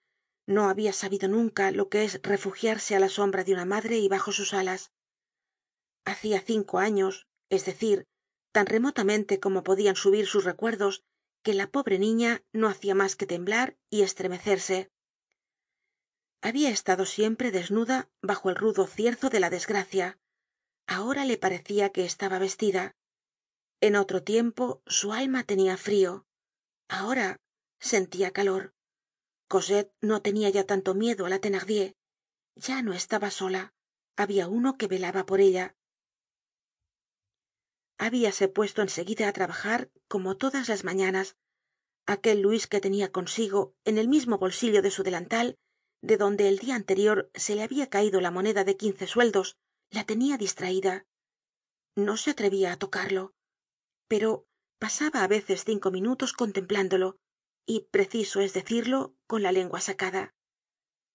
no 0.46 0.70
habia 0.70 0.94
sabido 0.94 1.28
nunca 1.28 1.70
lo 1.70 1.90
que 1.90 2.04
es 2.06 2.18
refugiarse 2.22 2.96
á 2.96 3.00
la 3.00 3.10
sombra 3.10 3.44
de 3.44 3.52
una 3.52 3.66
madre 3.66 3.98
y 3.98 4.08
bajo 4.08 4.32
sus 4.32 4.54
alas. 4.54 4.92
Hacia 6.06 6.40
cinco 6.40 6.78
años 6.78 7.26
es 7.50 7.66
decir 7.66 8.06
tan 8.50 8.64
remotamente 8.64 9.40
como 9.40 9.62
podian 9.62 9.94
subir 9.94 10.26
sus 10.26 10.44
recuerdos 10.44 11.02
que 11.42 11.54
la 11.54 11.70
pobre 11.70 11.98
niña 11.98 12.42
no 12.52 12.68
hacia 12.68 12.94
mas 12.94 13.16
que 13.16 13.26
temblar 13.26 13.76
y 13.90 14.02
estremecerse. 14.02 14.90
Habia 16.40 16.70
estado 16.70 17.06
siempre 17.06 17.50
desnuda 17.50 18.10
bajo 18.20 18.50
el 18.50 18.56
rudo 18.56 18.86
cierzo 18.86 19.30
de 19.30 19.40
la 19.40 19.50
desgracia. 19.50 20.18
Ahora 20.86 21.24
le 21.24 21.38
parecia 21.38 21.90
que 21.90 22.04
estaba 22.04 22.38
vestida. 22.38 22.96
En 23.80 23.96
otro 23.96 24.22
tiempo 24.22 24.82
su 24.86 25.12
alma 25.12 25.44
tenia 25.44 25.76
frio 25.76 26.26
ahora 26.92 27.40
sentia 27.80 28.32
calor. 28.32 28.74
Cosette 29.48 29.92
no 30.00 30.20
tenia 30.26 30.48
ya 30.56 30.64
tanto 30.70 30.90
miedo 30.94 31.22
á 31.26 31.28
la 31.30 31.40
thenardier. 31.44 31.96
Ya 32.66 32.82
no 32.82 32.92
estaba 32.92 33.30
sola. 33.30 33.72
Habia 34.16 34.44
uno 34.58 34.76
que 34.78 34.88
velaba 34.94 35.24
por 35.24 35.40
ella. 35.40 35.74
Habíase 37.98 38.48
puesto 38.48 38.82
en 38.82 38.90
seguida 38.98 39.24
á 39.28 39.32
trabajar 39.32 39.90
como 40.12 40.36
todas 40.36 40.68
las 40.68 40.84
mañanas 40.84 41.36
aquel 42.06 42.40
luis 42.40 42.66
que 42.66 42.80
tenia 42.80 43.12
consigo 43.12 43.74
en 43.84 43.98
el 43.98 44.08
mismo 44.08 44.38
bolsillo 44.38 44.82
de 44.82 44.90
su 44.90 45.02
delantal 45.02 45.56
de 46.02 46.16
donde 46.16 46.48
el 46.48 46.58
dia 46.58 46.74
anterior 46.74 47.30
se 47.34 47.54
le 47.54 47.62
habia 47.62 47.88
caido 47.88 48.20
la 48.20 48.30
moneda 48.30 48.64
de 48.64 48.76
quince 48.76 49.06
sueldos 49.06 49.56
la 49.90 50.04
tenia 50.04 50.36
distraída. 50.36 51.06
No 51.94 52.16
se 52.16 52.30
atrevia 52.30 52.72
á 52.72 52.76
tocarlo 52.76 53.34
pero 54.12 54.44
pasaba 54.78 55.22
á 55.24 55.26
veces 55.26 55.64
cinco 55.64 55.90
minutos 55.90 56.34
contemplándolo 56.34 57.16
y 57.64 57.88
preciso 57.90 58.42
es 58.42 58.52
decirlo 58.52 59.14
con 59.26 59.42
la 59.42 59.52
lengua 59.52 59.80
sacada. 59.80 60.34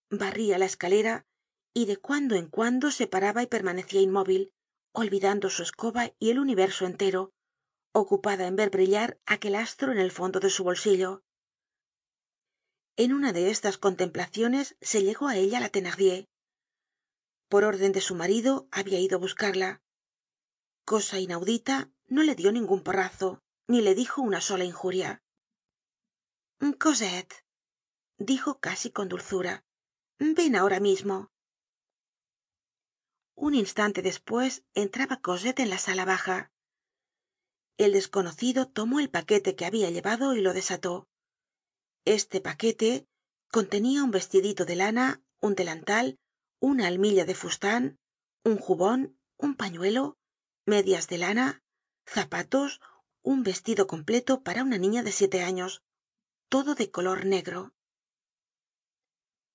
Barria 0.09 0.57
la 0.57 0.65
escalera 0.65 1.27
y 1.75 1.85
de 1.85 1.97
cuando 1.97 2.33
en 2.33 2.47
cuando 2.47 2.89
se 2.89 3.05
paraba 3.05 3.43
y 3.43 3.45
permanecia 3.45 4.01
inmóvil 4.01 4.51
olvidando 4.93 5.51
su 5.51 5.61
escoba 5.61 6.11
y 6.17 6.31
el 6.31 6.39
universo 6.39 6.87
entero 6.87 7.33
ocupada 7.99 8.47
en 8.47 8.55
ver 8.55 8.69
brillar 8.69 9.19
aquel 9.25 9.55
astro 9.55 9.91
en 9.91 9.97
el 9.97 10.11
fondo 10.11 10.39
de 10.39 10.49
su 10.49 10.63
bolsillo. 10.63 11.23
En 12.95 13.13
una 13.13 13.33
de 13.33 13.49
estas 13.49 13.77
contemplaciones 13.77 14.75
se 14.81 15.03
llegó 15.03 15.27
á 15.27 15.35
ella 15.35 15.59
la 15.59 15.69
thenardier. 15.69 16.25
Por 17.49 17.63
orden 17.63 17.91
de 17.91 18.01
su 18.01 18.15
marido 18.15 18.67
habia 18.71 18.99
ido 18.99 19.17
á 19.17 19.19
buscarla. 19.19 19.81
Cosa 20.85 21.19
inaudita 21.19 21.91
no 22.07 22.23
le 22.23 22.35
dio 22.35 22.51
ningún 22.51 22.83
porrazo 22.83 23.41
ni 23.67 23.81
le 23.81 23.95
dijo 23.95 24.21
una 24.21 24.41
sola 24.41 24.63
injuria. 24.63 25.21
Cosette 26.79 27.45
dijo 28.17 28.59
casi 28.59 28.89
con 28.89 29.09
dulzura 29.09 29.63
ven 30.19 30.55
ahora 30.55 30.79
mismo 30.79 31.31
un 33.35 33.53
instante 33.53 34.01
despues 34.01 34.63
entraba 34.73 35.21
cosette 35.21 35.59
en 35.59 35.69
la 35.69 35.77
sala 35.77 36.05
baja 36.05 36.51
el 37.77 37.93
desconocido 37.93 38.67
tomó 38.67 38.99
el 38.99 39.09
paquete 39.09 39.55
que 39.55 39.65
habia 39.65 39.89
llevado 39.89 40.33
y 40.33 40.41
lo 40.41 40.53
desató. 40.53 41.07
Este 42.05 42.41
paquete 42.41 43.07
contenia 43.51 44.03
un 44.03 44.11
vestidito 44.11 44.65
de 44.65 44.75
lana 44.75 45.21
un 45.39 45.55
delantal 45.55 46.19
una 46.59 46.87
almilla 46.87 47.25
de 47.25 47.35
fustan 47.35 47.99
un 48.43 48.57
jubon 48.57 49.19
un 49.37 49.55
pañuelo 49.55 50.17
medias 50.65 51.07
de 51.07 51.19
lana 51.19 51.63
zapatos 52.05 52.81
un 53.21 53.43
vestido 53.43 53.87
completo 53.87 54.41
para 54.41 54.63
una 54.63 54.77
niña 54.77 55.03
de 55.03 55.11
siete 55.11 55.43
años 55.43 55.83
todo 56.49 56.75
de 56.75 56.89
color 56.89 57.25
negro. 57.25 57.73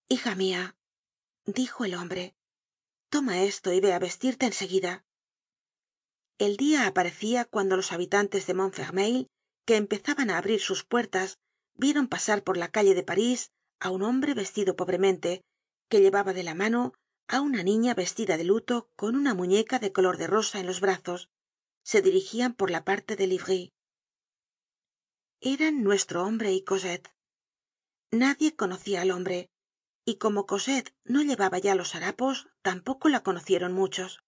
Hija 0.08 0.34
mia 0.34 0.76
dijo 1.44 1.84
el 1.84 1.94
hombre 1.94 2.36
toma 3.08 3.42
esto 3.42 3.72
y 3.72 3.80
ve 3.80 3.92
á 3.92 3.98
vestirte 3.98 4.46
en 4.46 4.52
seguida 4.52 5.04
el 6.38 6.56
dia 6.56 6.86
aparecia 6.86 7.44
cuando 7.44 7.76
los 7.76 7.92
habitantes 7.92 8.46
de 8.46 8.54
montfermeil 8.54 9.26
que 9.66 9.76
empezaban 9.76 10.30
á 10.30 10.38
abrir 10.38 10.60
sus 10.60 10.84
puertas 10.84 11.38
vieron 11.74 12.08
pasar 12.08 12.42
por 12.42 12.56
la 12.56 12.68
calle 12.74 12.94
de 12.94 13.04
parís 13.10 13.50
á 13.78 13.90
un 13.90 14.02
hombre 14.02 14.34
vestido 14.34 14.76
pobremente 14.76 15.42
que 15.88 16.00
llevaba 16.00 16.32
de 16.32 16.42
la 16.42 16.54
mano 16.54 16.94
á 17.28 17.40
una 17.40 17.62
niña 17.62 17.94
vestida 17.94 18.36
de 18.36 18.44
luto 18.44 18.90
con 18.96 19.14
una 19.16 19.34
muñeca 19.34 19.78
de 19.78 19.92
color 19.92 20.16
de 20.18 20.26
rosa 20.26 20.58
en 20.60 20.66
los 20.66 20.80
brazos. 20.80 21.30
Se 21.84 22.02
dirigian 22.02 22.54
por 22.54 22.70
la 22.70 22.84
parte 22.84 23.16
de 23.16 23.26
livry. 23.26 23.72
Eran 25.40 25.82
nuestro 25.82 26.24
hombre 26.24 26.52
y 26.52 26.62
cosette. 26.62 27.10
Nadie 28.10 28.54
conocia 28.54 29.00
al 29.00 29.10
hombre 29.10 29.50
y 30.04 30.16
como 30.16 30.46
cosette 30.46 30.94
no 31.04 31.22
llevaba 31.22 31.58
ya 31.58 31.74
los 31.74 31.94
harapos 31.94 32.48
tampoco 32.62 33.08
la 33.08 33.22
conocieron 33.22 33.72
muchos 33.72 34.22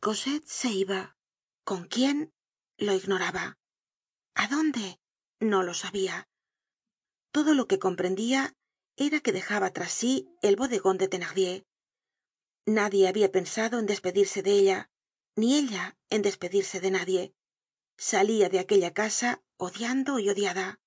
cosette 0.00 0.46
se 0.46 0.68
iba. 0.70 1.16
Con 1.64 1.84
quién 1.84 2.32
lo 2.76 2.94
ignoraba. 2.94 3.58
A 4.34 4.48
dónde 4.48 5.00
no 5.40 5.62
lo 5.62 5.74
sabia 5.74 6.28
todo 7.38 7.54
lo 7.54 7.68
que 7.68 7.78
comprendia 7.78 8.56
era 8.96 9.20
que 9.20 9.30
dejaba 9.32 9.70
tras 9.72 9.92
sí 9.92 10.28
el 10.42 10.56
bodegon 10.56 10.98
de 10.98 11.08
thenardier. 11.08 11.64
Nadie 12.66 13.06
habia 13.06 13.30
pensado 13.30 13.78
en 13.78 13.86
despedirse 13.86 14.42
de 14.42 14.52
ella 14.52 14.90
ni 15.36 15.54
ella 15.54 15.96
en 16.10 16.22
despedirse 16.22 16.80
de 16.80 16.90
nadie. 16.90 17.34
Salia 17.96 18.48
de 18.48 18.58
aquella 18.58 18.92
casa 18.92 19.40
odiando 19.56 20.18
y 20.18 20.28
odiada. 20.28 20.80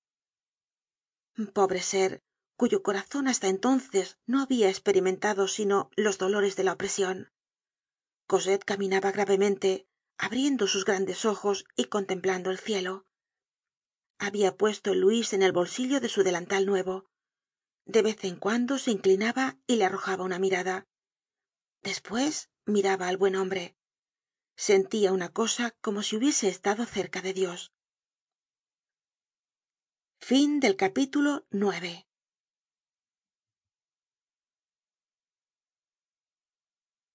Pobre 1.54 1.80
ser 1.80 2.22
cuyo 2.56 2.82
corazon 2.82 3.28
hasta 3.28 3.48
entonces 3.48 4.18
no 4.26 4.42
habia 4.42 4.68
esperimentado 4.68 5.48
sino 5.48 5.90
los 5.96 6.18
dolores 6.18 6.54
de 6.54 6.64
la 6.64 6.74
opresion 6.74 7.32
cosette 8.32 8.64
caminaba 8.64 9.12
gravemente 9.12 9.86
abriendo 10.16 10.66
sus 10.66 10.86
grandes 10.86 11.26
ojos 11.26 11.66
y 11.76 11.84
contemplando 11.96 12.50
el 12.50 12.58
cielo. 12.58 13.06
Habia 14.18 14.56
puesto 14.56 14.92
el 14.92 15.00
luis 15.00 15.34
en 15.34 15.42
el 15.42 15.52
bolsillo 15.52 16.00
de 16.00 16.08
su 16.08 16.22
delantal 16.22 16.64
nuevo. 16.64 17.10
De 17.84 18.00
vez 18.00 18.24
en 18.24 18.36
cuando 18.36 18.78
se 18.78 18.90
inclinaba 18.90 19.58
y 19.66 19.76
le 19.76 19.84
arrojaba 19.84 20.24
una 20.24 20.38
mirada. 20.38 20.86
Despues 21.82 22.48
miraba 22.64 23.08
al 23.08 23.18
buen 23.18 23.36
hombre. 23.36 23.76
Sentia 24.56 25.12
una 25.12 25.28
cosa 25.28 25.76
como 25.82 26.02
si 26.02 26.16
hubiese 26.16 26.48
estado 26.48 26.86
cerca 26.86 27.20
de 27.20 27.34
dios 27.34 27.74